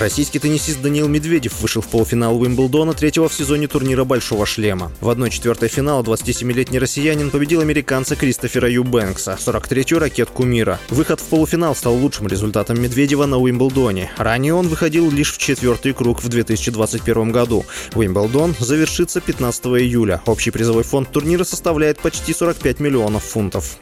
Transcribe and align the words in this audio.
Российский 0.00 0.38
теннисист 0.38 0.80
Даниил 0.80 1.08
Медведев 1.08 1.60
вышел 1.60 1.82
в 1.82 1.88
полуфинал 1.88 2.40
Уимблдона 2.40 2.94
третьего 2.94 3.28
в 3.28 3.34
сезоне 3.34 3.68
турнира 3.68 4.04
«Большого 4.04 4.46
шлема». 4.46 4.90
В 5.02 5.10
1-4 5.10 5.68
финала 5.68 6.02
27-летний 6.02 6.78
россиянин 6.78 7.30
победил 7.30 7.60
американца 7.60 8.16
Кристофера 8.16 8.70
Юбэнкса, 8.70 9.36
43-ю 9.38 9.98
ракетку 9.98 10.44
мира. 10.44 10.80
Выход 10.88 11.20
в 11.20 11.24
полуфинал 11.24 11.76
стал 11.76 11.96
лучшим 11.96 12.28
результатом 12.28 12.80
Медведева 12.80 13.26
на 13.26 13.36
Уимблдоне. 13.36 14.10
Ранее 14.16 14.54
он 14.54 14.68
выходил 14.68 15.10
лишь 15.10 15.34
в 15.34 15.36
четвертый 15.36 15.92
круг 15.92 16.22
в 16.22 16.28
2021 16.30 17.30
году. 17.30 17.66
Уимблдон 17.94 18.54
завершится 18.58 19.20
15 19.20 19.66
июля. 19.66 20.22
Общий 20.24 20.50
призовой 20.50 20.84
фонд 20.84 21.12
турнира 21.12 21.44
составляет 21.44 21.98
почти 21.98 22.32
45 22.32 22.80
миллионов 22.80 23.22
фунтов. 23.24 23.78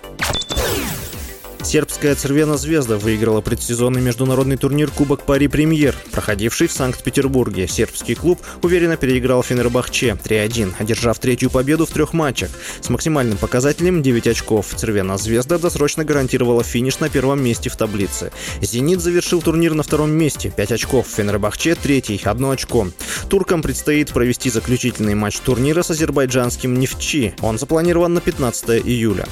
Сербская 1.69 2.15
«Цервена 2.15 2.57
Звезда» 2.57 2.97
выиграла 2.97 3.43
предсезонный 3.43 4.01
международный 4.01 4.57
турнир 4.57 4.91
Кубок 4.91 5.25
Пари 5.25 5.49
Премьер, 5.49 5.95
проходивший 6.13 6.67
в 6.67 6.73
Санкт-Петербурге. 6.73 7.69
Сербский 7.69 8.15
клуб 8.15 8.41
уверенно 8.63 8.97
переиграл 8.97 9.43
Фенербахче 9.43 10.17
3-1, 10.25 10.73
одержав 10.79 11.19
третью 11.19 11.51
победу 11.51 11.85
в 11.85 11.91
трех 11.91 12.15
матчах. 12.15 12.49
С 12.81 12.89
максимальным 12.89 13.37
показателем 13.37 14.03
9 14.03 14.29
очков. 14.29 14.73
«Цервена 14.75 15.19
Звезда» 15.19 15.59
досрочно 15.59 16.07
гарантировала 16.07 16.65
финиш 16.65 17.01
на 17.01 17.11
первом 17.11 17.45
месте 17.45 17.69
в 17.69 17.77
таблице. 17.77 18.33
«Зенит» 18.63 19.03
завершил 19.03 19.43
турнир 19.43 19.75
на 19.75 19.83
втором 19.83 20.11
месте, 20.11 20.51
5 20.57 20.73
очков. 20.73 21.07
Фенербахче– 21.15 21.75
третий, 21.83 22.19
1 22.25 22.51
очко. 22.51 22.89
Туркам 23.29 23.61
предстоит 23.61 24.11
провести 24.15 24.49
заключительный 24.49 25.15
матч 25.15 25.39
турнира 25.41 25.83
с 25.83 25.91
азербайджанским 25.91 26.79
«Нефчи». 26.79 27.35
Он 27.43 27.59
запланирован 27.59 28.15
на 28.15 28.23
15 28.23 28.71
июля. 28.87 29.27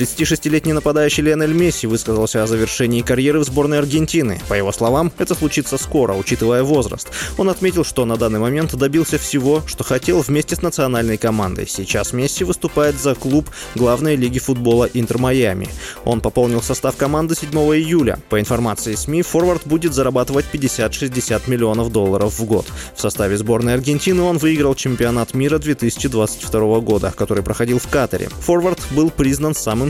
36-летний 0.00 0.72
нападающий 0.72 1.22
Лионель 1.22 1.52
Месси 1.52 1.86
высказался 1.86 2.42
о 2.42 2.46
завершении 2.46 3.02
карьеры 3.02 3.40
в 3.40 3.44
сборной 3.44 3.78
Аргентины. 3.78 4.40
По 4.48 4.54
его 4.54 4.72
словам, 4.72 5.12
это 5.18 5.34
случится 5.34 5.76
скоро, 5.76 6.14
учитывая 6.14 6.62
возраст. 6.62 7.08
Он 7.36 7.50
отметил, 7.50 7.84
что 7.84 8.06
на 8.06 8.16
данный 8.16 8.38
момент 8.38 8.74
добился 8.74 9.18
всего, 9.18 9.62
что 9.66 9.84
хотел 9.84 10.22
вместе 10.22 10.56
с 10.56 10.62
национальной 10.62 11.18
командой. 11.18 11.66
Сейчас 11.68 12.14
Месси 12.14 12.44
выступает 12.44 12.98
за 12.98 13.14
клуб 13.14 13.50
главной 13.74 14.16
лиги 14.16 14.38
футбола 14.38 14.88
Интер 14.94 15.18
Майами. 15.18 15.68
Он 16.06 16.22
пополнил 16.22 16.62
состав 16.62 16.96
команды 16.96 17.34
7 17.34 17.50
июля. 17.50 18.18
По 18.30 18.40
информации 18.40 18.94
СМИ, 18.94 19.20
форвард 19.20 19.66
будет 19.66 19.92
зарабатывать 19.92 20.46
50-60 20.50 21.42
миллионов 21.50 21.92
долларов 21.92 22.38
в 22.38 22.44
год. 22.46 22.66
В 22.96 23.00
составе 23.02 23.36
сборной 23.36 23.74
Аргентины 23.74 24.22
он 24.22 24.38
выиграл 24.38 24.74
чемпионат 24.74 25.34
мира 25.34 25.58
2022 25.58 26.80
года, 26.80 27.12
который 27.14 27.42
проходил 27.42 27.78
в 27.78 27.86
Катаре. 27.86 28.30
Форвард 28.40 28.80
был 28.92 29.10
признан 29.10 29.54
самым 29.54 29.89